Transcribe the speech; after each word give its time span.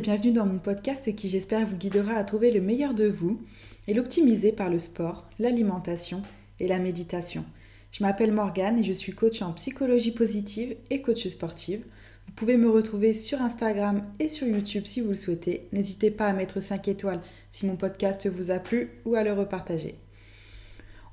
Bienvenue 0.00 0.32
dans 0.32 0.44
mon 0.44 0.58
podcast 0.58 1.16
qui 1.16 1.30
j'espère 1.30 1.66
vous 1.66 1.76
guidera 1.76 2.12
à 2.12 2.24
trouver 2.24 2.50
le 2.50 2.60
meilleur 2.60 2.92
de 2.92 3.08
vous 3.08 3.40
et 3.88 3.94
l'optimiser 3.94 4.52
par 4.52 4.68
le 4.68 4.78
sport, 4.78 5.24
l'alimentation 5.38 6.22
et 6.60 6.68
la 6.68 6.78
méditation. 6.78 7.46
Je 7.92 8.04
m'appelle 8.04 8.32
Morgane 8.32 8.78
et 8.78 8.84
je 8.84 8.92
suis 8.92 9.14
coach 9.14 9.40
en 9.40 9.54
psychologie 9.54 10.10
positive 10.10 10.76
et 10.90 11.00
coach 11.00 11.26
sportive. 11.28 11.82
Vous 12.26 12.32
pouvez 12.34 12.58
me 12.58 12.68
retrouver 12.68 13.14
sur 13.14 13.40
Instagram 13.40 14.04
et 14.20 14.28
sur 14.28 14.46
YouTube 14.46 14.84
si 14.84 15.00
vous 15.00 15.10
le 15.10 15.14
souhaitez. 15.14 15.66
N'hésitez 15.72 16.10
pas 16.10 16.26
à 16.26 16.34
mettre 16.34 16.60
5 16.60 16.88
étoiles 16.88 17.22
si 17.50 17.64
mon 17.64 17.76
podcast 17.76 18.28
vous 18.28 18.50
a 18.50 18.58
plu 18.58 18.90
ou 19.06 19.14
à 19.14 19.24
le 19.24 19.32
repartager. 19.32 19.94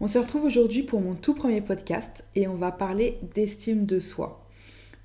On 0.01 0.07
se 0.07 0.17
retrouve 0.17 0.43
aujourd'hui 0.43 0.83
pour 0.83 0.99
mon 0.99 1.15
tout 1.15 1.35
premier 1.35 1.61
podcast 1.61 2.25
et 2.35 2.49
on 2.49 2.55
va 2.55 2.73
parler 2.73 3.17
d'estime 3.33 3.85
de 3.85 3.99
soi. 3.99 4.45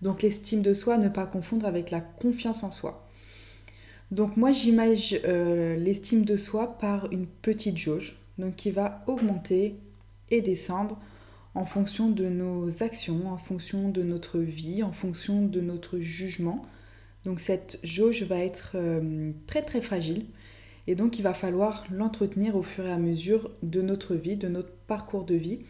Donc 0.02 0.22
l'estime 0.22 0.62
de 0.62 0.72
soi, 0.72 0.98
ne 0.98 1.08
pas 1.08 1.26
confondre 1.26 1.66
avec 1.66 1.92
la 1.92 2.00
confiance 2.00 2.64
en 2.64 2.72
soi. 2.72 3.07
Donc 4.10 4.36
moi 4.36 4.52
j'imagine 4.52 5.18
euh, 5.24 5.76
l'estime 5.76 6.24
de 6.24 6.36
soi 6.36 6.78
par 6.78 7.12
une 7.12 7.26
petite 7.26 7.76
jauge, 7.76 8.18
donc 8.38 8.56
qui 8.56 8.70
va 8.70 9.02
augmenter 9.06 9.76
et 10.30 10.40
descendre 10.40 10.98
en 11.54 11.64
fonction 11.64 12.08
de 12.08 12.28
nos 12.28 12.82
actions, 12.82 13.30
en 13.30 13.36
fonction 13.36 13.88
de 13.88 14.02
notre 14.02 14.38
vie, 14.38 14.82
en 14.82 14.92
fonction 14.92 15.42
de 15.44 15.60
notre 15.60 15.98
jugement. 15.98 16.62
Donc 17.24 17.40
cette 17.40 17.78
jauge 17.82 18.22
va 18.22 18.38
être 18.38 18.72
euh, 18.76 19.32
très 19.46 19.62
très 19.62 19.80
fragile 19.80 20.26
et 20.86 20.94
donc 20.94 21.18
il 21.18 21.22
va 21.22 21.34
falloir 21.34 21.84
l'entretenir 21.90 22.56
au 22.56 22.62
fur 22.62 22.86
et 22.86 22.92
à 22.92 22.98
mesure 22.98 23.50
de 23.62 23.82
notre 23.82 24.14
vie, 24.14 24.36
de 24.36 24.48
notre 24.48 24.72
parcours 24.86 25.24
de 25.24 25.34
vie. 25.34 25.60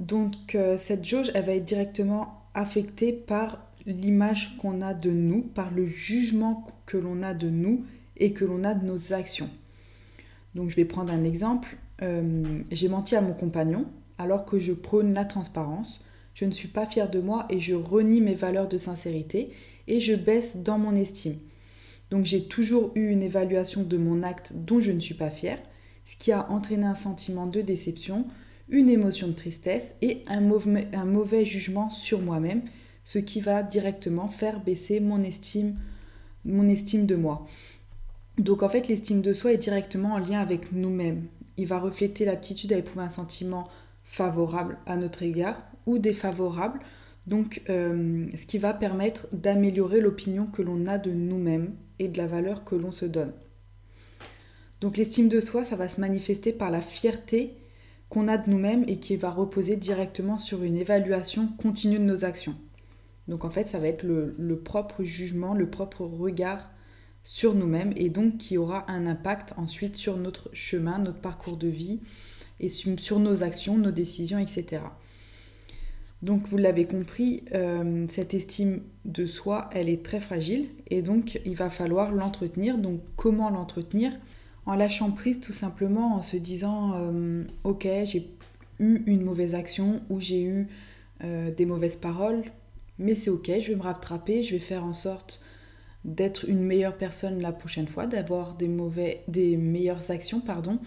Donc 0.00 0.54
euh, 0.54 0.78
cette 0.78 1.04
jauge, 1.04 1.30
elle 1.34 1.44
va 1.44 1.52
être 1.52 1.64
directement 1.64 2.42
affecté 2.54 3.12
par 3.12 3.58
l'image 3.86 4.56
qu'on 4.56 4.80
a 4.80 4.94
de 4.94 5.10
nous, 5.10 5.42
par 5.42 5.70
le 5.72 5.86
jugement 5.86 6.64
que 6.86 6.96
l'on 6.96 7.22
a 7.22 7.34
de 7.34 7.48
nous 7.48 7.84
et 8.16 8.32
que 8.32 8.44
l'on 8.44 8.64
a 8.64 8.74
de 8.74 8.86
nos 8.86 9.12
actions. 9.12 9.50
Donc 10.54 10.70
je 10.70 10.76
vais 10.76 10.84
prendre 10.84 11.12
un 11.12 11.24
exemple. 11.24 11.76
Euh, 12.02 12.60
j'ai 12.70 12.88
menti 12.88 13.16
à 13.16 13.20
mon 13.20 13.34
compagnon 13.34 13.86
alors 14.18 14.44
que 14.44 14.58
je 14.58 14.72
prône 14.72 15.14
la 15.14 15.24
transparence. 15.24 16.00
Je 16.34 16.44
ne 16.44 16.50
suis 16.50 16.68
pas 16.68 16.86
fière 16.86 17.10
de 17.10 17.20
moi 17.20 17.46
et 17.50 17.60
je 17.60 17.74
renie 17.74 18.20
mes 18.20 18.34
valeurs 18.34 18.68
de 18.68 18.78
sincérité 18.78 19.50
et 19.86 20.00
je 20.00 20.14
baisse 20.14 20.56
dans 20.56 20.78
mon 20.78 20.94
estime. 20.94 21.38
Donc 22.10 22.24
j'ai 22.24 22.44
toujours 22.44 22.92
eu 22.94 23.08
une 23.10 23.22
évaluation 23.22 23.82
de 23.82 23.96
mon 23.96 24.22
acte 24.22 24.52
dont 24.54 24.80
je 24.80 24.92
ne 24.92 25.00
suis 25.00 25.14
pas 25.14 25.30
fière, 25.30 25.58
ce 26.04 26.16
qui 26.16 26.32
a 26.32 26.50
entraîné 26.50 26.86
un 26.86 26.94
sentiment 26.94 27.46
de 27.46 27.60
déception, 27.60 28.26
une 28.68 28.88
émotion 28.88 29.28
de 29.28 29.32
tristesse 29.32 29.94
et 30.02 30.22
un 30.26 30.40
mauvais, 30.40 30.88
un 30.92 31.04
mauvais 31.04 31.44
jugement 31.44 31.90
sur 31.90 32.20
moi-même, 32.20 32.62
ce 33.04 33.18
qui 33.18 33.40
va 33.40 33.62
directement 33.62 34.28
faire 34.28 34.60
baisser 34.60 34.98
mon 35.00 35.22
estime, 35.22 35.76
de 36.44 37.14
moi. 37.14 37.46
Donc 38.38 38.62
en 38.62 38.68
fait, 38.68 38.88
l'estime 38.88 39.22
de 39.22 39.32
soi 39.32 39.52
est 39.52 39.58
directement 39.58 40.14
en 40.14 40.18
lien 40.18 40.40
avec 40.40 40.72
nous-mêmes. 40.72 41.26
Il 41.56 41.66
va 41.66 41.78
refléter 41.78 42.24
l'aptitude 42.24 42.72
à 42.72 42.78
éprouver 42.78 43.04
un 43.04 43.10
sentiment 43.10 43.68
favorable 44.02 44.78
à 44.86 44.96
notre 44.96 45.22
égard 45.22 45.62
ou 45.86 45.98
défavorable. 45.98 46.80
Donc 47.26 47.62
euh, 47.70 48.26
ce 48.34 48.46
qui 48.46 48.58
va 48.58 48.74
permettre 48.74 49.28
d'améliorer 49.32 50.00
l'opinion 50.00 50.46
que 50.46 50.62
l'on 50.62 50.86
a 50.86 50.98
de 50.98 51.12
nous-mêmes 51.12 51.74
et 51.98 52.08
de 52.08 52.18
la 52.18 52.26
valeur 52.26 52.64
que 52.64 52.74
l'on 52.74 52.90
se 52.90 53.06
donne. 53.06 53.32
Donc 54.80 54.96
l'estime 54.96 55.28
de 55.28 55.40
soi, 55.40 55.64
ça 55.64 55.76
va 55.76 55.88
se 55.88 56.00
manifester 56.00 56.52
par 56.52 56.70
la 56.70 56.80
fierté 56.80 57.54
qu'on 58.08 58.28
a 58.28 58.36
de 58.36 58.50
nous-mêmes 58.50 58.84
et 58.86 58.98
qui 58.98 59.16
va 59.16 59.30
reposer 59.30 59.76
directement 59.76 60.36
sur 60.36 60.62
une 60.62 60.76
évaluation 60.76 61.48
continue 61.58 61.98
de 61.98 62.04
nos 62.04 62.24
actions. 62.24 62.56
Donc 63.28 63.44
en 63.44 63.50
fait, 63.50 63.66
ça 63.66 63.78
va 63.78 63.88
être 63.88 64.02
le, 64.02 64.56
propre 64.56 65.02
jugement, 65.02 65.54
le 65.54 65.68
propre 65.68 66.02
regard 66.02 66.70
sur 67.22 67.54
nous-mêmes 67.54 67.92
et 67.96 68.10
donc 68.10 68.36
qui 68.36 68.58
aura 68.58 68.90
un 68.90 69.06
impact 69.06 69.54
ensuite 69.56 69.96
sur 69.96 70.16
notre 70.18 70.50
chemin, 70.52 70.98
notre 70.98 71.20
parcours 71.20 71.56
de 71.56 71.68
vie 71.68 72.00
et 72.60 72.68
sur 72.68 73.18
nos 73.18 73.42
actions, 73.42 73.78
nos 73.78 73.90
décisions, 73.90 74.38
etc. 74.38 74.82
Donc 76.22 76.46
vous 76.48 76.56
l'avez 76.56 76.86
compris, 76.86 77.44
euh, 77.54 78.06
cette 78.10 78.34
estime 78.34 78.82
de 79.04 79.26
soi, 79.26 79.68
elle 79.72 79.88
est 79.88 80.02
très 80.02 80.20
fragile 80.20 80.68
et 80.88 81.02
donc 81.02 81.40
il 81.44 81.54
va 81.54 81.70
falloir 81.70 82.12
l'entretenir. 82.12 82.78
Donc 82.78 83.00
comment 83.16 83.50
l'entretenir? 83.50 84.12
En 84.66 84.74
lâchant 84.74 85.10
prise 85.10 85.40
tout 85.40 85.52
simplement 85.52 86.16
en 86.16 86.22
se 86.22 86.38
disant 86.38 86.92
euh, 86.94 87.44
ok 87.64 87.86
j'ai 88.04 88.30
eu 88.80 89.02
une 89.06 89.22
mauvaise 89.22 89.54
action 89.54 90.00
ou 90.08 90.20
j'ai 90.20 90.42
eu 90.42 90.68
euh, 91.22 91.50
des 91.50 91.66
mauvaises 91.66 91.96
paroles 91.96 92.44
mais 92.98 93.14
c'est 93.14 93.30
ok 93.30 93.50
je 93.60 93.68
vais 93.68 93.76
me 93.76 93.82
rattraper 93.82 94.42
je 94.42 94.54
vais 94.54 94.60
faire 94.60 94.84
en 94.84 94.92
sorte 94.92 95.42
d'être 96.04 96.48
une 96.48 96.62
meilleure 96.62 96.96
personne 96.96 97.40
la 97.40 97.52
prochaine 97.52 97.88
fois 97.88 98.06
d'avoir 98.06 98.54
des 98.54 98.68
mauvais 98.68 99.22
des 99.28 99.56
meilleures 99.56 100.10
actions 100.10 100.40
pardon 100.40 100.78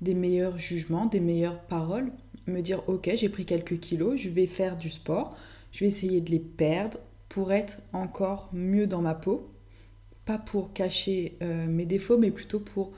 des 0.00 0.14
meilleurs 0.14 0.58
jugements 0.58 1.06
des 1.06 1.20
meilleures 1.20 1.60
paroles 1.62 2.12
me 2.46 2.60
dire 2.60 2.82
ok 2.88 3.10
j'ai 3.14 3.28
pris 3.28 3.44
quelques 3.44 3.80
kilos 3.80 4.16
je 4.18 4.28
vais 4.28 4.46
faire 4.46 4.76
du 4.76 4.90
sport 4.90 5.36
je 5.72 5.80
vais 5.80 5.88
essayer 5.88 6.20
de 6.20 6.30
les 6.30 6.38
perdre 6.38 6.98
pour 7.28 7.52
être 7.52 7.80
encore 7.92 8.48
mieux 8.52 8.86
dans 8.86 9.02
ma 9.02 9.14
peau 9.14 9.50
pas 10.26 10.38
pour 10.38 10.72
cacher 10.74 11.38
euh, 11.40 11.66
mes 11.66 11.86
défauts, 11.86 12.18
mais 12.18 12.30
plutôt 12.30 12.60
pour 12.60 12.92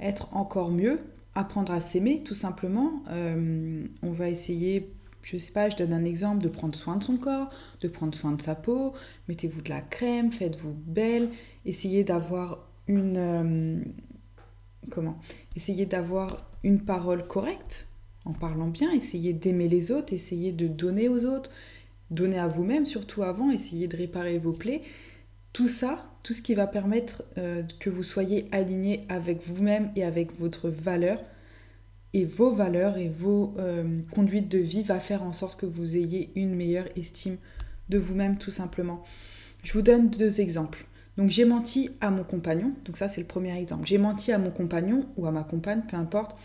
être 0.00 0.34
encore 0.34 0.70
mieux, 0.70 0.98
apprendre 1.34 1.70
à 1.70 1.80
s'aimer 1.80 2.22
tout 2.24 2.34
simplement. 2.34 3.04
Euh, 3.10 3.84
on 4.02 4.10
va 4.10 4.30
essayer, 4.30 4.90
je 5.22 5.38
sais 5.38 5.52
pas, 5.52 5.70
je 5.70 5.76
donne 5.76 5.92
un 5.92 6.04
exemple, 6.04 6.42
de 6.42 6.48
prendre 6.48 6.74
soin 6.74 6.96
de 6.96 7.02
son 7.02 7.16
corps, 7.16 7.50
de 7.80 7.88
prendre 7.88 8.14
soin 8.14 8.32
de 8.32 8.42
sa 8.42 8.54
peau, 8.54 8.92
mettez-vous 9.28 9.62
de 9.62 9.70
la 9.70 9.80
crème, 9.80 10.30
faites-vous 10.30 10.74
belle, 10.74 11.30
essayez 11.64 12.04
d'avoir 12.04 12.68
une... 12.88 13.16
Euh, 13.16 13.80
comment 14.90 15.18
Essayez 15.56 15.86
d'avoir 15.86 16.50
une 16.64 16.80
parole 16.80 17.26
correcte 17.26 17.88
en 18.24 18.32
parlant 18.32 18.68
bien, 18.68 18.92
essayez 18.92 19.32
d'aimer 19.32 19.68
les 19.68 19.90
autres, 19.90 20.12
essayez 20.12 20.52
de 20.52 20.68
donner 20.68 21.08
aux 21.08 21.24
autres, 21.24 21.50
donner 22.10 22.38
à 22.38 22.46
vous-même 22.46 22.86
surtout 22.86 23.22
avant, 23.22 23.50
essayez 23.50 23.88
de 23.88 23.96
réparer 23.96 24.38
vos 24.38 24.52
plaies. 24.52 24.82
Tout 25.52 25.68
ça, 25.68 26.08
tout 26.22 26.32
ce 26.32 26.42
qui 26.42 26.54
va 26.54 26.66
permettre 26.66 27.24
euh, 27.36 27.62
que 27.80 27.90
vous 27.90 28.02
soyez 28.02 28.46
aligné 28.52 29.04
avec 29.08 29.46
vous-même 29.46 29.90
et 29.96 30.04
avec 30.04 30.38
votre 30.38 30.68
valeur. 30.68 31.18
Et 32.14 32.24
vos 32.24 32.52
valeurs 32.52 32.98
et 32.98 33.08
vos 33.08 33.54
euh, 33.58 34.00
conduites 34.10 34.48
de 34.48 34.58
vie 34.58 34.82
va 34.82 35.00
faire 35.00 35.22
en 35.22 35.32
sorte 35.32 35.58
que 35.58 35.66
vous 35.66 35.96
ayez 35.96 36.30
une 36.34 36.54
meilleure 36.54 36.88
estime 36.96 37.36
de 37.88 37.98
vous-même 37.98 38.38
tout 38.38 38.50
simplement. 38.50 39.02
Je 39.64 39.72
vous 39.72 39.82
donne 39.82 40.10
deux 40.10 40.40
exemples. 40.40 40.86
Donc 41.16 41.30
j'ai 41.30 41.44
menti 41.44 41.90
à 42.00 42.10
mon 42.10 42.24
compagnon, 42.24 42.72
donc 42.84 42.96
ça 42.96 43.08
c'est 43.08 43.20
le 43.20 43.26
premier 43.26 43.56
exemple. 43.58 43.86
J'ai 43.86 43.98
menti 43.98 44.32
à 44.32 44.38
mon 44.38 44.50
compagnon 44.50 45.06
ou 45.16 45.26
à 45.26 45.30
ma 45.30 45.44
compagne, 45.44 45.82
peu 45.88 45.96
importe. 45.96 46.36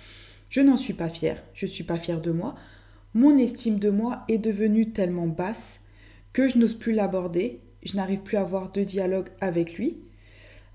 Je 0.50 0.62
n'en 0.62 0.78
suis 0.78 0.94
pas 0.94 1.10
fière, 1.10 1.42
je 1.54 1.66
ne 1.66 1.72
suis 1.72 1.84
pas 1.84 1.98
fière 1.98 2.22
de 2.22 2.32
moi. 2.32 2.56
Mon 3.14 3.38
estime 3.38 3.80
de 3.80 3.90
moi 3.90 4.24
est 4.28 4.38
devenue 4.38 4.92
tellement 4.92 5.28
basse 5.28 5.82
que 6.34 6.48
je 6.48 6.58
n'ose 6.58 6.74
plus 6.74 6.94
l'aborder 6.94 7.62
je 7.88 7.96
n'arrive 7.96 8.20
plus 8.20 8.38
à 8.38 8.42
avoir 8.42 8.72
de 8.72 8.84
dialogue 8.84 9.30
avec 9.42 9.78
lui. 9.78 9.98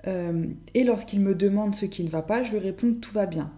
Euh, 0.06 0.46
et 0.74 0.82
lorsqu'il 0.82 1.20
me 1.20 1.34
demande 1.34 1.74
ce 1.74 1.86
qui 1.86 2.02
ne 2.02 2.10
va 2.10 2.22
pas, 2.22 2.42
je 2.42 2.52
lui 2.52 2.58
réponds 2.58 2.94
tout 2.94 3.12
va 3.12 3.26
bien. 3.26 3.50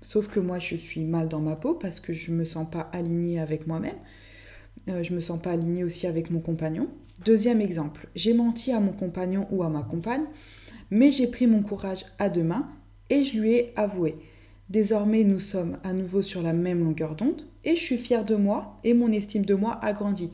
Sauf 0.00 0.28
que 0.28 0.40
moi, 0.40 0.58
je 0.58 0.76
suis 0.76 1.04
mal 1.04 1.28
dans 1.28 1.40
ma 1.40 1.56
peau 1.56 1.74
parce 1.74 2.00
que 2.00 2.12
je 2.12 2.30
ne 2.30 2.36
me 2.36 2.44
sens 2.44 2.66
pas 2.70 2.88
alignée 2.92 3.40
avec 3.40 3.66
moi-même. 3.66 3.96
Euh, 4.88 5.02
je 5.02 5.10
ne 5.10 5.16
me 5.16 5.20
sens 5.20 5.40
pas 5.40 5.52
alignée 5.52 5.84
aussi 5.84 6.06
avec 6.06 6.30
mon 6.30 6.40
compagnon. 6.40 6.88
Deuxième 7.24 7.60
exemple, 7.60 8.08
j'ai 8.14 8.32
menti 8.32 8.70
à 8.70 8.80
mon 8.80 8.92
compagnon 8.92 9.46
ou 9.50 9.62
à 9.64 9.68
ma 9.68 9.82
compagne, 9.82 10.24
mais 10.90 11.10
j'ai 11.10 11.26
pris 11.26 11.46
mon 11.46 11.62
courage 11.62 12.04
à 12.18 12.28
deux 12.28 12.44
mains 12.44 12.68
et 13.10 13.24
je 13.24 13.38
lui 13.38 13.54
ai 13.54 13.72
avoué. 13.76 14.16
Désormais, 14.70 15.24
nous 15.24 15.38
sommes 15.40 15.78
à 15.82 15.92
nouveau 15.92 16.22
sur 16.22 16.42
la 16.42 16.52
même 16.52 16.84
longueur 16.84 17.16
d'onde 17.16 17.46
et 17.64 17.74
je 17.74 17.82
suis 17.82 17.98
fière 17.98 18.24
de 18.24 18.36
moi 18.36 18.78
et 18.84 18.94
mon 18.94 19.10
estime 19.10 19.44
de 19.44 19.54
moi 19.54 19.78
a 19.82 19.92
grandi. 19.92 20.30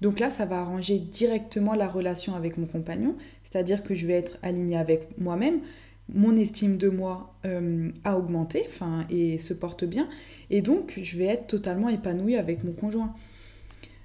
Donc 0.00 0.20
là, 0.20 0.28
ça 0.28 0.44
va 0.44 0.60
arranger 0.60 0.98
directement 0.98 1.74
la 1.74 1.88
relation 1.88 2.34
avec 2.34 2.58
mon 2.58 2.66
compagnon, 2.66 3.16
c'est-à-dire 3.44 3.82
que 3.82 3.94
je 3.94 4.06
vais 4.06 4.14
être 4.14 4.38
alignée 4.42 4.76
avec 4.76 5.18
moi-même, 5.18 5.60
mon 6.08 6.36
estime 6.36 6.76
de 6.76 6.88
moi 6.88 7.34
euh, 7.44 7.90
a 8.04 8.16
augmenté 8.16 8.64
enfin, 8.68 9.06
et 9.10 9.38
se 9.38 9.54
porte 9.54 9.84
bien, 9.84 10.08
et 10.50 10.62
donc 10.62 10.98
je 11.02 11.18
vais 11.18 11.26
être 11.26 11.46
totalement 11.46 11.88
épanouie 11.88 12.36
avec 12.36 12.64
mon 12.64 12.72
conjoint. 12.72 13.14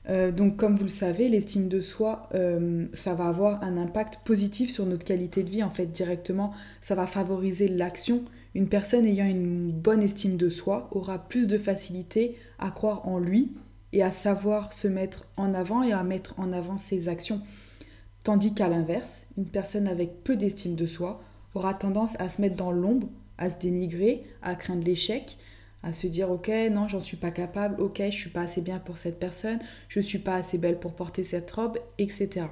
Euh, 0.09 0.31
donc 0.31 0.57
comme 0.57 0.75
vous 0.75 0.83
le 0.83 0.89
savez, 0.89 1.29
l'estime 1.29 1.67
de 1.67 1.79
soi, 1.79 2.27
euh, 2.33 2.87
ça 2.93 3.13
va 3.13 3.27
avoir 3.27 3.63
un 3.63 3.77
impact 3.77 4.21
positif 4.25 4.71
sur 4.71 4.85
notre 4.85 5.05
qualité 5.05 5.43
de 5.43 5.49
vie, 5.49 5.63
en 5.63 5.69
fait 5.69 5.85
directement, 5.85 6.53
ça 6.81 6.95
va 6.95 7.05
favoriser 7.05 7.67
l'action. 7.67 8.23
Une 8.55 8.67
personne 8.67 9.05
ayant 9.05 9.27
une 9.27 9.71
bonne 9.71 10.01
estime 10.01 10.37
de 10.37 10.49
soi 10.49 10.89
aura 10.91 11.19
plus 11.19 11.47
de 11.47 11.57
facilité 11.57 12.35
à 12.59 12.71
croire 12.71 13.07
en 13.07 13.19
lui 13.19 13.53
et 13.93 14.03
à 14.03 14.11
savoir 14.11 14.73
se 14.73 14.87
mettre 14.87 15.25
en 15.37 15.53
avant 15.53 15.83
et 15.83 15.93
à 15.93 16.03
mettre 16.03 16.37
en 16.39 16.51
avant 16.51 16.77
ses 16.77 17.07
actions. 17.07 17.41
Tandis 18.23 18.53
qu'à 18.53 18.67
l'inverse, 18.67 19.27
une 19.37 19.45
personne 19.45 19.87
avec 19.87 20.23
peu 20.23 20.35
d'estime 20.35 20.75
de 20.75 20.85
soi 20.85 21.21
aura 21.55 21.73
tendance 21.73 22.19
à 22.19 22.29
se 22.29 22.41
mettre 22.41 22.55
dans 22.55 22.71
l'ombre, 22.71 23.07
à 23.37 23.49
se 23.49 23.57
dénigrer, 23.57 24.23
à 24.41 24.55
craindre 24.55 24.83
l'échec, 24.83 25.37
à 25.83 25.93
se 25.93 26.07
dire 26.07 26.29
ok 26.29 26.49
non 26.71 26.87
j'en 26.87 27.03
suis 27.03 27.17
pas 27.17 27.31
capable, 27.31 27.81
ok 27.81 28.01
je 28.05 28.15
suis 28.15 28.29
pas 28.29 28.41
assez 28.41 28.61
bien 28.61 28.79
pour 28.79 28.97
cette 28.97 29.19
personne, 29.19 29.59
je 29.87 29.99
suis 29.99 30.19
pas 30.19 30.35
assez 30.35 30.57
belle 30.57 30.79
pour 30.79 30.93
porter 30.93 31.23
cette 31.23 31.49
robe, 31.51 31.77
etc. 31.97 32.47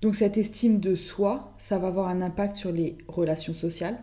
Donc 0.00 0.16
cette 0.16 0.36
estime 0.36 0.80
de 0.80 0.94
soi, 0.94 1.54
ça 1.58 1.78
va 1.78 1.88
avoir 1.88 2.08
un 2.08 2.22
impact 2.22 2.56
sur 2.56 2.72
les 2.72 2.98
relations 3.06 3.54
sociales. 3.54 3.98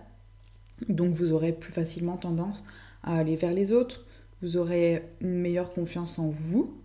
Donc 0.88 1.12
vous 1.12 1.34
aurez 1.34 1.52
plus 1.52 1.74
facilement 1.74 2.16
tendance 2.16 2.66
à 3.04 3.18
aller 3.18 3.36
vers 3.36 3.52
les 3.52 3.74
autres, 3.74 4.06
vous 4.42 4.56
aurez 4.56 5.04
une 5.20 5.40
meilleure 5.40 5.72
confiance 5.74 6.18
en 6.20 6.30
vous. 6.30 6.79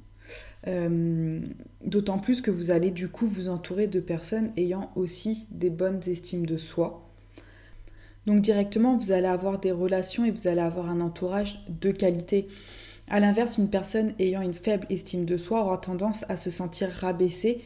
Euh, 0.67 1.41
d'autant 1.85 2.19
plus 2.19 2.41
que 2.41 2.51
vous 2.51 2.71
allez 2.71 2.91
du 2.91 3.09
coup 3.09 3.27
vous 3.27 3.49
entourer 3.49 3.87
de 3.87 4.01
personnes 4.01 4.51
ayant 4.57 4.91
aussi 4.97 5.47
des 5.51 5.69
bonnes 5.69 6.01
estimes 6.07 6.47
de 6.47 6.57
soi. 6.57 7.11
Donc 8.27 8.41
directement, 8.41 8.97
vous 8.97 9.13
allez 9.13 9.27
avoir 9.27 9.59
des 9.59 9.73
relations 9.73 10.25
et 10.25 10.31
vous 10.31 10.49
allez 10.49 10.63
avoir 10.63 10.89
un 10.89 11.01
entourage 11.01 11.63
de 11.69 11.91
qualité. 11.91 12.49
A 13.09 13.21
l'inverse, 13.21 13.59
une 13.59 13.69
personne 13.69 14.15
ayant 14.19 14.41
une 14.41 14.55
faible 14.55 14.87
estime 14.89 15.27
de 15.27 15.37
soi 15.37 15.63
aura 15.63 15.77
tendance 15.77 16.25
à 16.31 16.39
se 16.39 16.49
sentir 16.49 16.89
rabaissée, 16.89 17.61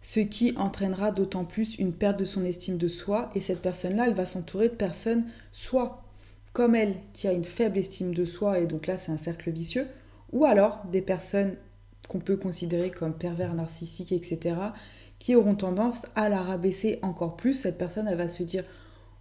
ce 0.00 0.18
qui 0.18 0.54
entraînera 0.56 1.12
d'autant 1.12 1.44
plus 1.44 1.76
une 1.76 1.92
perte 1.92 2.18
de 2.18 2.24
son 2.24 2.44
estime 2.44 2.78
de 2.78 2.88
soi. 2.88 3.30
Et 3.36 3.40
cette 3.40 3.62
personne-là, 3.62 4.08
elle 4.08 4.14
va 4.14 4.26
s'entourer 4.26 4.68
de 4.68 4.74
personnes 4.74 5.24
soit 5.52 6.02
comme 6.52 6.74
elle 6.74 6.96
qui 7.12 7.28
a 7.28 7.32
une 7.32 7.44
faible 7.44 7.78
estime 7.78 8.12
de 8.12 8.24
soi, 8.24 8.58
et 8.58 8.66
donc 8.66 8.86
là 8.86 8.98
c'est 8.98 9.12
un 9.12 9.18
cercle 9.18 9.50
vicieux, 9.50 9.86
ou 10.32 10.44
alors 10.44 10.82
des 10.90 11.00
personnes 11.00 11.54
qu'on 12.08 12.20
peut 12.20 12.36
considérer 12.36 12.90
comme 12.90 13.14
pervers 13.14 13.54
narcissiques, 13.54 14.12
etc., 14.12 14.56
qui 15.18 15.36
auront 15.36 15.54
tendance 15.54 16.06
à 16.16 16.28
la 16.28 16.42
rabaisser 16.42 16.98
encore 17.02 17.36
plus. 17.36 17.54
Cette 17.54 17.78
personne, 17.78 18.08
elle 18.08 18.18
va 18.18 18.28
se 18.28 18.42
dire, 18.42 18.64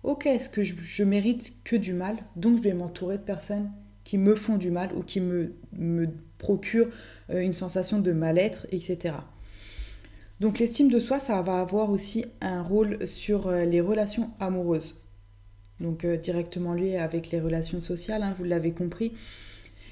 ok, 0.03 0.25
est-ce 0.25 0.49
que 0.49 0.63
je, 0.63 1.03
mérite 1.03 1.63
que 1.63 1.75
du 1.75 1.93
mal, 1.93 2.17
donc 2.35 2.57
je 2.57 2.63
vais 2.63 2.73
m'entourer 2.73 3.17
de 3.17 3.23
personnes 3.23 3.71
qui 4.03 4.17
me 4.17 4.35
font 4.35 4.57
du 4.57 4.71
mal 4.71 4.89
ou 4.95 5.03
qui 5.03 5.19
me, 5.19 5.53
procurent 6.39 6.89
euh, 7.29 7.39
une 7.39 7.53
sensation 7.53 7.99
de 7.99 8.11
mal-être, 8.11 8.65
etc. 8.71 9.13
Donc 10.39 10.57
l'estime 10.57 10.89
de 10.89 10.97
soi, 10.97 11.19
ça 11.19 11.39
va 11.43 11.59
avoir 11.59 11.91
aussi 11.91 12.25
un 12.41 12.63
rôle 12.63 13.07
sur 13.07 13.47
euh, 13.47 13.63
les 13.63 13.79
relations 13.79 14.31
amoureuses 14.39 14.95
donc 15.81 16.05
euh, 16.05 16.15
directement 16.15 16.73
lié 16.73 16.97
avec 16.97 17.31
les 17.31 17.41
relations 17.41 17.81
sociales, 17.81 18.23
hein, 18.23 18.33
vous 18.37 18.45
l'avez 18.45 18.71
compris. 18.71 19.13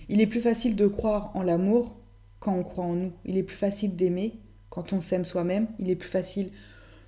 Il 0.07 0.21
est 0.21 0.27
plus 0.27 0.41
facile 0.41 0.75
de 0.75 0.88
croire 0.88 1.31
en 1.36 1.44
l'amour 1.44 1.95
quand 2.39 2.56
on 2.56 2.63
croit 2.63 2.86
en 2.86 2.94
nous. 2.94 3.12
Il 3.25 3.38
est 3.38 3.44
plus 3.44 3.57
facile 3.57 3.95
d'aimer 3.95 4.33
quand 4.69 4.94
on 4.94 5.01
s'aime 5.01 5.25
soi-même. 5.25 5.68
Il 5.80 5.89
est 5.89 5.95
plus 5.95 6.09
facile 6.09 6.51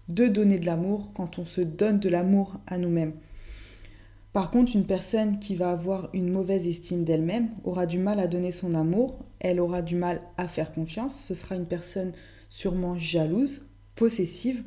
de 0.08 0.28
donner 0.28 0.60
de 0.60 0.66
l'amour 0.66 1.12
quand 1.14 1.40
on 1.40 1.46
se 1.46 1.62
donne 1.62 2.00
de 2.00 2.10
l'amour 2.10 2.60
à 2.68 2.78
nous-mêmes. 2.78 3.14
Par 4.34 4.50
contre, 4.50 4.76
une 4.76 4.86
personne 4.86 5.40
qui 5.40 5.56
va 5.56 5.72
avoir 5.72 6.10
une 6.14 6.32
mauvaise 6.32 6.68
estime 6.68 7.04
d'elle-même 7.04 7.50
aura 7.64 7.86
du 7.86 8.00
mal 8.00 8.20
à 8.20 8.28
donner 8.28 8.52
son 8.52 8.74
amour, 8.76 9.26
elle 9.40 9.60
aura 9.60 9.82
du 9.82 9.96
mal 9.96 10.22
à 10.38 10.48
faire 10.48 10.72
confiance, 10.72 11.22
ce 11.22 11.34
sera 11.34 11.56
une 11.56 11.66
personne 11.66 12.14
sûrement 12.50 12.98
jalouse, 12.98 13.66
possessive, 13.96 14.64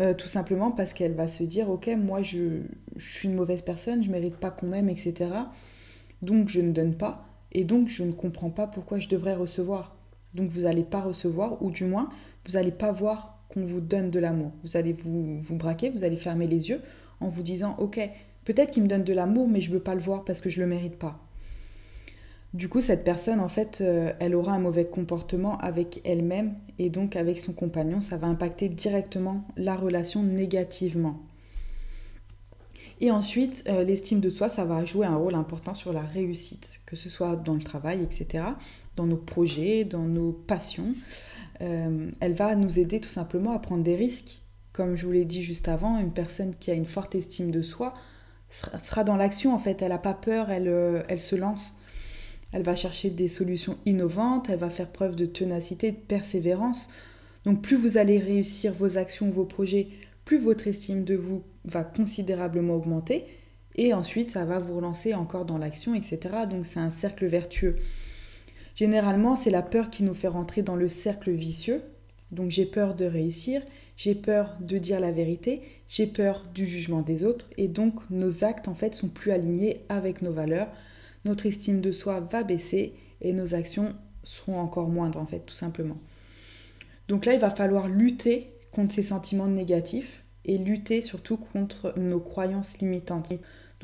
euh, 0.00 0.12
tout 0.12 0.26
simplement 0.26 0.72
parce 0.72 0.92
qu'elle 0.92 1.14
va 1.14 1.28
se 1.28 1.44
dire 1.44 1.70
ok 1.70 1.88
moi 1.96 2.20
je, 2.20 2.62
suis 2.96 3.28
une 3.28 3.36
mauvaise 3.36 3.62
personne 3.62 4.02
je 4.02 4.10
mérite 4.10 4.34
pas 4.34 4.50
qu'on 4.50 4.66
m'aime 4.66 4.88
etc 4.88 5.30
donc 6.20 6.48
je 6.48 6.60
ne 6.60 6.72
donne 6.72 6.96
pas 6.96 7.28
et 7.52 7.62
donc 7.62 7.86
je 7.86 8.02
ne 8.02 8.10
comprends 8.10 8.50
pas 8.50 8.66
pourquoi 8.66 8.98
je 8.98 9.06
devrais 9.06 9.36
recevoir 9.36 9.93
donc 10.34 10.48
vous 10.50 10.62
n'allez 10.62 10.82
pas 10.82 11.00
recevoir 11.00 11.62
ou 11.62 11.70
du 11.70 11.84
moins 11.84 12.08
vous 12.46 12.52
n'allez 12.52 12.72
pas 12.72 12.92
voir 12.92 13.38
qu'on 13.48 13.64
vous 13.64 13.80
donne 13.80 14.10
de 14.10 14.18
l'amour 14.18 14.52
vous 14.62 14.76
allez 14.76 14.92
vous, 14.92 15.40
braquer 15.56 15.90
vous 15.90 16.04
allez 16.04 16.16
fermer 16.16 16.46
les 16.46 16.68
yeux 16.68 16.80
en 17.20 17.28
vous 17.28 17.42
disant 17.42 17.76
ok 17.78 18.00
peut-être 18.44 18.70
qu'il 18.70 18.82
me 18.82 18.88
donne 18.88 19.04
de 19.04 19.12
l'amour 19.12 19.48
mais 19.48 19.60
je 19.60 19.70
veux 19.70 19.80
pas 19.80 19.94
le 19.94 20.00
voir 20.00 20.24
parce 20.24 20.40
que 20.40 20.50
je 20.50 20.60
le 20.60 20.66
mérite 20.66 20.96
pas 20.96 21.20
du 22.54 22.68
coup, 22.68 22.80
cette 22.80 23.02
personne, 23.02 23.40
en 23.40 23.48
fait, 23.48 23.80
euh, 23.80 24.12
elle 24.20 24.36
aura 24.36 24.52
un 24.52 24.60
mauvais 24.60 24.86
comportement 24.86 25.58
avec 25.58 26.00
elle-même 26.04 26.54
et 26.78 26.88
donc 26.88 27.16
avec 27.16 27.40
son 27.40 27.52
compagnon. 27.52 28.00
Ça 28.00 28.16
va 28.16 28.28
impacter 28.28 28.68
directement 28.68 29.44
la 29.56 29.74
relation 29.74 30.22
négativement. 30.22 31.20
Et 33.00 33.10
ensuite, 33.10 33.64
euh, 33.68 33.82
l'estime 33.82 34.20
de 34.20 34.30
soi, 34.30 34.48
ça 34.48 34.64
va 34.64 34.84
jouer 34.84 35.04
un 35.04 35.16
rôle 35.16 35.34
important 35.34 35.74
sur 35.74 35.92
la 35.92 36.02
réussite, 36.02 36.80
que 36.86 36.94
ce 36.94 37.08
soit 37.08 37.34
dans 37.34 37.54
le 37.54 37.62
travail, 37.62 38.02
etc., 38.02 38.44
dans 38.96 39.06
nos 39.06 39.16
projets, 39.16 39.84
dans 39.84 40.04
nos 40.04 40.32
passions. 40.32 40.94
Euh, 41.60 42.10
elle 42.20 42.34
va 42.34 42.54
nous 42.54 42.78
aider 42.78 43.00
tout 43.00 43.08
simplement 43.08 43.52
à 43.52 43.58
prendre 43.58 43.82
des 43.82 43.96
risques. 43.96 44.40
Comme 44.72 44.96
je 44.96 45.06
vous 45.06 45.12
l'ai 45.12 45.24
dit 45.24 45.42
juste 45.42 45.68
avant, 45.68 45.98
une 45.98 46.12
personne 46.12 46.54
qui 46.58 46.70
a 46.70 46.74
une 46.74 46.86
forte 46.86 47.14
estime 47.14 47.50
de 47.50 47.62
soi 47.62 47.94
sera, 48.50 49.04
dans 49.04 49.16
l'action, 49.16 49.54
en 49.54 49.58
fait. 49.58 49.82
Elle 49.82 49.90
n'a 49.90 49.98
pas 49.98 50.14
peur, 50.14 50.50
elle, 50.50 51.04
elle 51.08 51.20
se 51.20 51.36
lance 51.36 51.76
elle 52.54 52.62
va 52.62 52.76
chercher 52.76 53.10
des 53.10 53.26
solutions 53.26 53.76
innovantes, 53.84 54.48
elle 54.48 54.60
va 54.60 54.70
faire 54.70 54.88
preuve 54.88 55.16
de 55.16 55.26
ténacité, 55.26 55.90
de 55.90 55.96
persévérance. 55.96 56.88
Donc 57.44 57.62
plus 57.62 57.76
vous 57.76 57.98
allez 57.98 58.20
réussir 58.20 58.72
vos 58.72 58.96
actions, 58.96 59.28
vos 59.28 59.44
projets, 59.44 59.88
plus 60.24 60.38
votre 60.38 60.68
estime 60.68 61.02
de 61.02 61.16
vous 61.16 61.42
va 61.64 61.82
considérablement 61.82 62.76
augmenter. 62.76 63.26
Et 63.74 63.92
ensuite, 63.92 64.30
ça 64.30 64.44
va 64.44 64.60
vous 64.60 64.76
relancer 64.76 65.14
encore 65.14 65.46
dans 65.46 65.58
l'action, 65.58 65.96
etc. 65.96 66.18
Donc 66.48 66.64
c'est 66.64 66.78
un 66.78 66.90
cercle 66.90 67.26
vertueux. 67.26 67.76
Généralement, 68.74 69.36
c'est 69.36 69.50
la 69.50 69.62
peur 69.62 69.90
qui 69.90 70.02
nous 70.02 70.14
fait 70.14 70.28
rentrer 70.28 70.62
dans 70.62 70.76
le 70.76 70.88
cercle 70.88 71.30
vicieux. 71.30 71.82
Donc 72.30 72.50
j'ai 72.50 72.66
peur 72.66 72.94
de 72.94 73.04
réussir, 73.04 73.62
j'ai 73.96 74.14
peur 74.14 74.56
de 74.60 74.78
dire 74.78 74.98
la 74.98 75.12
vérité, 75.12 75.62
j'ai 75.86 76.06
peur 76.06 76.44
du 76.52 76.66
jugement 76.66 77.02
des 77.02 77.22
autres, 77.22 77.48
et 77.56 77.68
donc 77.68 77.94
nos 78.10 78.44
actes 78.44 78.66
en 78.66 78.74
fait 78.74 78.94
sont 78.94 79.08
plus 79.08 79.30
alignés 79.30 79.82
avec 79.88 80.20
nos 80.20 80.32
valeurs, 80.32 80.68
notre 81.24 81.46
estime 81.46 81.80
de 81.80 81.92
soi 81.92 82.20
va 82.20 82.42
baisser 82.42 82.94
et 83.20 83.32
nos 83.32 83.54
actions 83.54 83.94
seront 84.24 84.58
encore 84.58 84.88
moindres 84.88 85.20
en 85.20 85.26
fait, 85.26 85.40
tout 85.40 85.54
simplement. 85.54 85.96
Donc 87.08 87.26
là, 87.26 87.34
il 87.34 87.40
va 87.40 87.50
falloir 87.50 87.88
lutter 87.88 88.50
contre 88.72 88.94
ces 88.94 89.02
sentiments 89.02 89.46
négatifs 89.46 90.24
et 90.44 90.58
lutter 90.58 91.02
surtout 91.02 91.36
contre 91.36 91.94
nos 91.96 92.20
croyances 92.20 92.78
limitantes. 92.78 93.32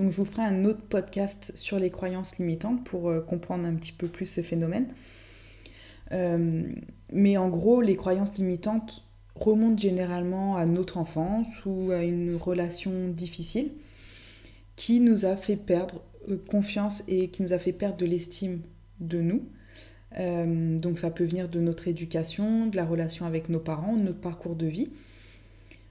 Donc 0.00 0.12
je 0.12 0.17
vous 0.17 0.25
ferai 0.25 0.44
un 0.44 0.64
autre 0.64 0.81
podcast 0.81 1.52
sur 1.56 1.79
les 1.79 1.91
croyances 1.91 2.38
limitantes 2.38 2.82
pour 2.85 3.11
euh, 3.11 3.20
comprendre 3.20 3.67
un 3.67 3.75
petit 3.75 3.93
peu 3.93 4.08
plus 4.08 4.25
ce 4.25 4.41
phénomène. 4.41 4.87
Euh, 6.12 6.62
mais 7.12 7.37
en 7.37 7.50
gros, 7.50 7.82
les 7.82 7.97
croyances 7.97 8.35
limitantes 8.38 9.05
remontent 9.35 9.76
généralement 9.76 10.56
à 10.56 10.64
notre 10.64 10.97
enfance 10.97 11.49
ou 11.67 11.91
à 11.91 12.02
une 12.02 12.35
relation 12.37 13.08
difficile 13.08 13.72
qui 14.75 15.01
nous 15.01 15.27
a 15.27 15.36
fait 15.36 15.56
perdre 15.56 16.03
euh, 16.31 16.39
confiance 16.48 17.05
et 17.06 17.29
qui 17.29 17.43
nous 17.43 17.53
a 17.53 17.58
fait 17.58 17.75
perdre 17.75 17.98
de 17.98 18.06
l'estime 18.06 18.63
de 19.01 19.20
nous. 19.20 19.43
Donc 20.81 20.98
ça 20.98 21.10
peut 21.10 21.25
venir 21.25 21.48
de 21.48 21.60
notre 21.60 21.86
éducation, 21.86 22.67
de 22.67 22.75
la 22.75 22.84
relation 22.84 23.27
avec 23.27 23.48
nos 23.48 23.60
parents, 23.60 23.96
de 23.96 24.03
notre 24.03 24.19
parcours 24.19 24.56
de 24.56 24.67
vie. 24.67 24.89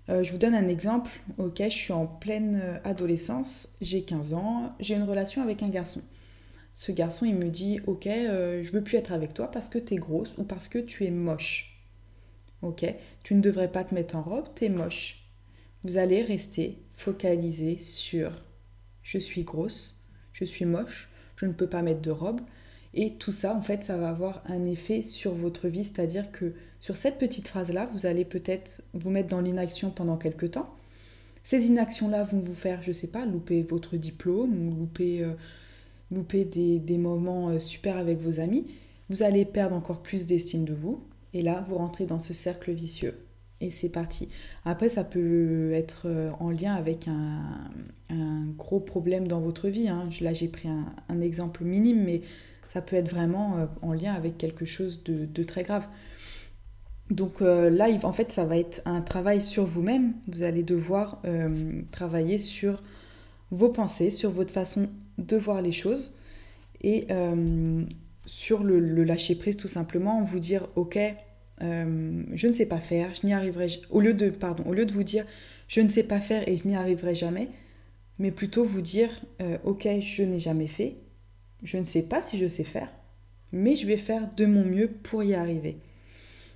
Euh, 0.09 0.23
je 0.23 0.31
vous 0.31 0.37
donne 0.37 0.55
un 0.55 0.67
exemple. 0.67 1.11
Ok, 1.37 1.61
je 1.63 1.69
suis 1.69 1.93
en 1.93 2.07
pleine 2.07 2.79
adolescence, 2.83 3.69
j'ai 3.81 4.03
15 4.03 4.33
ans, 4.33 4.75
j'ai 4.79 4.95
une 4.95 5.03
relation 5.03 5.41
avec 5.41 5.63
un 5.63 5.69
garçon. 5.69 6.01
Ce 6.73 6.91
garçon, 6.91 7.25
il 7.25 7.35
me 7.35 7.49
dit, 7.49 7.79
ok, 7.87 8.05
je 8.05 8.71
veux 8.71 8.83
plus 8.83 8.97
être 8.97 9.11
avec 9.11 9.33
toi 9.33 9.51
parce 9.51 9.69
que 9.69 9.79
tu 9.79 9.95
es 9.95 9.97
grosse 9.97 10.37
ou 10.37 10.43
parce 10.43 10.67
que 10.67 10.79
tu 10.79 11.05
es 11.05 11.11
moche. 11.11 11.79
Ok, 12.61 12.85
tu 13.23 13.35
ne 13.35 13.41
devrais 13.41 13.71
pas 13.71 13.83
te 13.83 13.93
mettre 13.93 14.15
en 14.15 14.21
robe, 14.21 14.47
tu 14.55 14.65
es 14.65 14.69
moche. 14.69 15.29
Vous 15.83 15.97
allez 15.97 16.21
rester 16.21 16.77
focalisé 16.95 17.77
sur 17.77 18.31
je 19.01 19.17
suis 19.17 19.43
grosse, 19.43 19.97
je 20.33 20.43
suis 20.43 20.65
moche, 20.65 21.09
je 21.35 21.45
ne 21.45 21.53
peux 21.53 21.67
pas 21.67 21.81
mettre 21.81 22.01
de 22.01 22.11
robe. 22.11 22.41
Et 22.93 23.15
tout 23.15 23.31
ça, 23.31 23.55
en 23.55 23.61
fait, 23.61 23.83
ça 23.83 23.97
va 23.97 24.09
avoir 24.09 24.43
un 24.45 24.65
effet 24.65 25.03
sur 25.03 25.33
votre 25.33 25.67
vie, 25.67 25.83
c'est-à-dire 25.83 26.31
que 26.31 26.53
sur 26.81 26.95
cette 26.95 27.17
petite 27.17 27.47
phrase-là, 27.47 27.89
vous 27.93 28.05
allez 28.05 28.25
peut-être 28.25 28.83
vous 28.93 29.09
mettre 29.09 29.29
dans 29.29 29.41
l'inaction 29.41 29.89
pendant 29.89 30.17
quelques 30.17 30.51
temps. 30.51 30.73
Ces 31.43 31.67
inactions-là 31.67 32.23
vont 32.23 32.39
vous 32.39 32.53
faire, 32.53 32.81
je 32.81 32.89
ne 32.89 32.93
sais 32.93 33.07
pas, 33.07 33.25
louper 33.25 33.63
votre 33.63 33.97
diplôme 33.97 34.67
ou 34.67 34.75
louper, 34.75 35.23
euh, 35.23 35.33
louper 36.11 36.45
des, 36.45 36.97
moments 36.97 37.49
euh, 37.49 37.59
super 37.59 37.97
avec 37.97 38.19
vos 38.19 38.39
amis. 38.39 38.65
Vous 39.09 39.23
allez 39.23 39.45
perdre 39.45 39.75
encore 39.75 40.01
plus 40.01 40.25
d'estime 40.25 40.65
de 40.65 40.73
vous. 40.73 41.03
Et 41.33 41.41
là, 41.41 41.65
vous 41.67 41.75
rentrez 41.75 42.05
dans 42.05 42.19
ce 42.19 42.33
cercle 42.33 42.71
vicieux 42.71 43.17
et 43.61 43.71
c'est 43.71 43.89
parti. 43.89 44.29
Après, 44.63 44.87
ça 44.87 45.03
peut 45.03 45.73
être 45.73 46.03
euh, 46.05 46.31
en 46.39 46.49
lien 46.49 46.75
avec 46.75 47.07
un, 47.07 48.45
gros 48.57 48.79
problème 48.79 49.27
dans 49.27 49.39
votre 49.39 49.69
vie. 49.69 49.87
Hein. 49.89 50.09
Là, 50.21 50.33
j'ai 50.33 50.47
pris 50.47 50.69
un, 50.69 51.21
exemple 51.21 51.63
minime, 51.63 52.03
mais 52.03 52.21
ça 52.67 52.81
peut 52.81 52.95
être 52.95 53.09
vraiment 53.09 53.67
en 53.81 53.93
lien 53.93 54.13
avec 54.13 54.37
quelque 54.37 54.65
chose 54.65 55.03
de, 55.03 55.43
très 55.43 55.63
grave. 55.63 55.87
Donc 57.09 57.41
euh, 57.41 57.69
là, 57.69 57.87
en 58.03 58.11
fait, 58.11 58.31
ça 58.31 58.45
va 58.45 58.57
être 58.57 58.81
un 58.85 59.01
travail 59.01 59.41
sur 59.41 59.65
vous-même. 59.65 60.13
Vous 60.27 60.43
allez 60.43 60.63
devoir 60.63 61.21
travailler 61.91 62.39
sur 62.39 62.83
vos 63.51 63.69
pensées, 63.69 64.11
sur 64.11 64.31
votre 64.31 64.51
façon 64.51 64.89
de 65.17 65.37
voir 65.37 65.61
les 65.61 65.71
choses 65.71 66.13
et 66.81 67.07
sur 68.25 68.63
le, 68.63 68.79
le 68.79 69.03
lâcher 69.03 69.35
prise 69.35 69.57
tout 69.57 69.67
simplement, 69.67 70.21
vous 70.21 70.39
dire, 70.39 70.67
ok, 70.75 70.99
euh, 71.61 72.23
je 72.33 72.47
ne 72.47 72.53
sais 72.53 72.65
pas 72.65 72.79
faire, 72.79 73.13
je 73.13 73.25
n'y 73.25 73.33
arriverai 73.33 73.67
au 73.89 73.99
lieu 73.99 74.13
de 74.13 74.29
pardon, 74.29 74.63
au 74.65 74.73
lieu 74.73 74.85
de 74.85 74.93
vous 74.93 75.03
dire 75.03 75.25
je 75.67 75.81
ne 75.81 75.89
sais 75.89 76.03
pas 76.03 76.21
faire 76.21 76.47
et 76.47 76.57
je 76.57 76.67
n'y 76.67 76.75
arriverai 76.75 77.15
jamais, 77.15 77.49
mais 78.17 78.31
plutôt 78.31 78.63
vous 78.63 78.81
dire 78.81 79.09
euh, 79.41 79.57
OK, 79.65 79.87
je 80.01 80.23
n'ai 80.23 80.39
jamais 80.39 80.67
fait, 80.67 80.95
je 81.63 81.77
ne 81.77 81.85
sais 81.85 82.03
pas 82.03 82.21
si 82.23 82.37
je 82.37 82.47
sais 82.47 82.63
faire, 82.63 82.89
mais 83.51 83.75
je 83.75 83.85
vais 83.87 83.97
faire 83.97 84.29
de 84.35 84.45
mon 84.45 84.63
mieux 84.63 84.87
pour 84.87 85.23
y 85.23 85.33
arriver. 85.33 85.77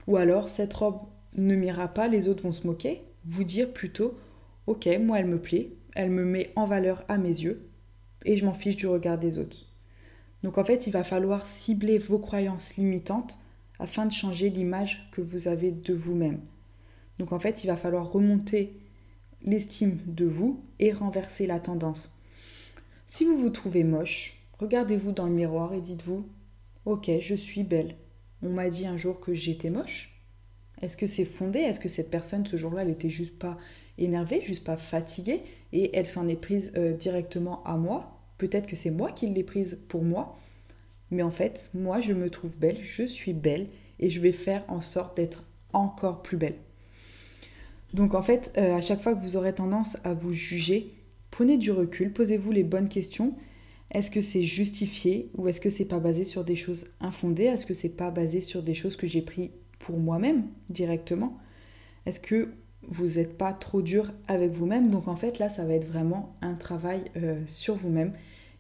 Ou 0.08 0.18
alors 0.18 0.50
cette 0.50 0.74
robe 0.74 1.02
ne 1.36 1.56
m'ira 1.56 1.88
pas, 1.88 2.08
les 2.08 2.28
autres 2.28 2.44
vont 2.44 2.52
se 2.52 2.68
moquer, 2.68 3.02
vous 3.26 3.44
dire 3.44 3.72
plutôt, 3.72 4.18
ok, 4.68 4.88
moi 5.00 5.20
elle 5.20 5.28
me 5.28 5.40
plaît, 5.40 5.72
elle 5.96 6.12
me 6.12 6.26
met 6.26 6.52
en 6.56 6.66
valeur 6.66 7.04
à 7.08 7.18
mes 7.18 7.30
yeux, 7.30 7.68
et 8.26 8.38
je 8.38 8.46
m'en 8.46 8.54
fiche 8.54 8.76
du 8.76 8.88
regard 8.88 9.18
des 9.18 9.38
autres. 9.38 9.66
Donc 10.44 10.58
en 10.58 10.66
fait, 10.66 10.88
il 10.88 10.92
va 10.92 11.04
falloir 11.04 11.48
cibler 11.48 11.98
vos 11.98 12.20
croyances 12.20 12.76
limitantes 12.76 13.38
afin 13.80 14.06
de 14.06 14.12
changer 14.12 14.50
l'image 14.50 15.10
que 15.12 15.22
vous 15.22 15.48
avez 15.48 15.72
de 15.72 15.94
vous-même. 15.94 16.40
Donc 17.18 17.32
en 17.32 17.40
fait, 17.40 17.64
il 17.64 17.68
va 17.68 17.78
falloir 17.78 18.12
remonter 18.12 18.74
l'estime 19.44 20.00
de 20.06 20.26
vous 20.26 20.62
et 20.80 20.92
renverser 20.92 21.48
la 21.48 21.60
tendance. 21.60 22.16
Si 23.06 23.26
vous 23.26 23.38
vous 23.38 23.50
trouvez 23.50 23.84
moche, 23.84 24.42
regardez-vous 24.60 25.12
dans 25.12 25.28
le 25.28 25.34
miroir 25.34 25.74
et 25.74 25.82
dites-vous 25.82 26.26
Ok, 26.86 27.10
je 27.20 27.36
suis 27.36 27.64
belle. 27.64 27.96
On 28.44 28.50
m'a 28.50 28.70
dit 28.70 28.86
un 28.86 28.98
jour 28.98 29.20
que 29.20 29.34
j'étais 29.34 29.70
moche. 29.70 30.22
Est-ce 30.82 30.98
que 30.98 31.08
c'est 31.08 31.26
fondé? 31.26 31.60
Est-ce 31.60 31.80
que 31.80 31.90
cette 31.90 32.12
personne, 32.12 32.46
ce 32.46 32.58
jour-là, 32.58 32.82
elle 32.82 32.90
n'était 32.90 33.10
juste 33.10 33.38
pas 33.40 33.58
énervée, 33.98 34.42
juste 34.42 34.64
pas 34.64 34.78
fatiguée? 34.78 35.42
Et 35.72 35.96
elle 35.98 36.08
s'en 36.08 36.28
est 36.28 36.36
prise 36.36 36.72
euh, 36.76 36.94
directement 36.94 37.64
à 37.64 37.78
moi 37.78 38.14
Peut-être 38.38 38.68
que 38.68 38.76
c'est 38.76 38.92
moi 38.92 39.12
qui 39.12 39.28
l'ai 39.28 39.44
prise 39.44 39.80
pour 39.88 40.04
moi. 40.04 40.38
Mais 41.12 41.22
en 41.22 41.32
fait, 41.32 41.70
moi, 41.74 42.02
je 42.02 42.12
me 42.12 42.30
trouve 42.30 42.52
belle, 42.58 42.80
je 42.82 43.04
suis 43.04 43.34
belle 43.34 43.68
et 44.00 44.10
je 44.10 44.20
vais 44.20 44.32
faire 44.32 44.66
en 44.68 44.82
sorte 44.82 45.16
d'être 45.16 45.44
encore 45.72 46.22
plus 46.22 46.38
belle. 46.38 46.58
Donc 47.94 48.16
en 48.16 48.22
fait, 48.22 48.52
euh, 48.58 48.76
à 48.76 48.82
chaque 48.82 49.02
fois 49.02 49.16
que 49.16 49.22
vous 49.22 49.38
aurez 49.38 49.54
tendance 49.54 49.98
à 50.04 50.14
vous 50.14 50.34
juger, 50.34 50.94
prenez 51.32 51.58
du 51.58 51.72
recul, 51.72 52.12
posez-vous 52.12 52.52
les 52.52 52.64
bonnes 52.64 52.90
questions. 52.90 53.36
Est-ce 53.94 54.10
que 54.10 54.22
c'est 54.22 54.44
justifié 54.44 55.30
ou 55.36 55.48
est-ce 55.48 55.62
que 55.62 55.70
c'est 55.70 55.86
pas 55.86 56.00
basé 56.00 56.24
sur 56.24 56.44
des 56.44 56.56
choses 56.56 56.88
infondées? 57.00 57.44
Est-ce 57.44 57.66
que 57.66 57.76
c'est 57.76 57.90
pas 57.90 58.10
basé 58.10 58.42
sur 58.42 58.64
des 58.64 58.74
choses 58.74 58.96
que 58.96 59.06
j'ai 59.06 59.22
pris 59.22 59.52
pour 59.80 60.00
moi-même 60.00 60.48
directement? 60.70 61.38
Est-ce 62.06 62.20
que 62.20 62.50
vous 62.82 63.06
n'êtes 63.16 63.38
pas 63.38 63.54
trop 63.54 63.82
dur 63.82 64.12
avec 64.28 64.52
vous-même? 64.52 64.90
Donc 64.90 65.08
en 65.08 65.16
fait 65.16 65.38
là, 65.38 65.48
ça 65.48 65.64
va 65.64 65.74
être 65.74 65.88
vraiment 65.88 66.36
un 66.42 66.56
travail 66.56 67.04
euh, 67.18 67.40
sur 67.46 67.76
vous-même. 67.76 68.14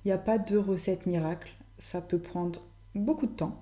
Il 0.06 0.10
n'y 0.10 0.12
a 0.14 0.20
pas 0.20 0.38
de 0.38 0.56
recette 0.56 1.08
miracle. 1.08 1.54
Ça 1.80 2.00
peut 2.00 2.20
prendre 2.20 2.62
beaucoup 2.94 3.26
de 3.26 3.36
temps. 3.36 3.60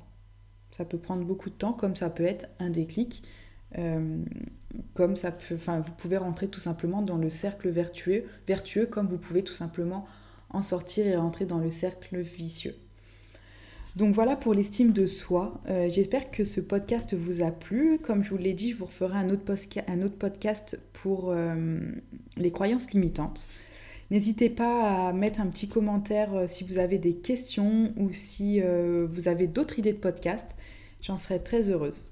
Ça 0.71 0.83
peut 0.85 0.97
prendre 0.97 1.23
beaucoup 1.23 1.49
de 1.49 1.55
temps, 1.55 1.73
comme 1.73 1.95
ça 1.95 2.09
peut 2.09 2.25
être 2.25 2.47
un 2.59 2.69
déclic. 2.69 3.23
Euh, 3.77 4.23
comme 4.93 5.15
ça 5.15 5.31
peut, 5.31 5.55
enfin, 5.55 5.79
vous 5.79 5.91
pouvez 5.93 6.17
rentrer 6.17 6.47
tout 6.47 6.59
simplement 6.59 7.01
dans 7.01 7.17
le 7.17 7.29
cercle 7.29 7.69
vertueux, 7.69 8.25
vertueux, 8.47 8.85
comme 8.85 9.07
vous 9.07 9.17
pouvez 9.17 9.43
tout 9.43 9.53
simplement 9.53 10.05
en 10.53 10.61
sortir 10.61 11.07
et 11.07 11.15
rentrer 11.15 11.45
dans 11.45 11.57
le 11.57 11.69
cercle 11.69 12.19
vicieux. 12.19 12.75
Donc 13.95 14.15
voilà 14.15 14.35
pour 14.35 14.53
l'estime 14.53 14.93
de 14.93 15.05
soi. 15.05 15.59
Euh, 15.69 15.89
j'espère 15.89 16.31
que 16.31 16.43
ce 16.43 16.61
podcast 16.61 17.13
vous 17.13 17.41
a 17.41 17.51
plu. 17.51 17.99
Comme 17.99 18.23
je 18.23 18.29
vous 18.29 18.37
l'ai 18.37 18.53
dit, 18.53 18.71
je 18.71 18.77
vous 18.77 18.85
referai 18.85 19.17
un 19.17 19.29
autre, 19.29 20.15
podcast 20.17 20.79
pour 20.93 21.31
euh, 21.31 21.79
les 22.37 22.51
croyances 22.51 22.91
limitantes. 22.91 23.49
N'hésitez 24.09 24.49
pas 24.49 25.07
à 25.09 25.13
mettre 25.13 25.41
un 25.41 25.47
petit 25.47 25.67
commentaire 25.67 26.45
si 26.47 26.63
vous 26.63 26.79
avez 26.79 26.97
des 26.97 27.15
questions 27.15 27.93
ou 27.95 28.11
si 28.11 28.61
vous 28.61 29.29
avez 29.29 29.47
d'autres 29.47 29.79
idées 29.79 29.93
de 29.93 29.99
podcast. 29.99 30.45
J'en 31.01 31.15
serais 31.15 31.39
très 31.39 31.69
heureuse. 31.69 32.10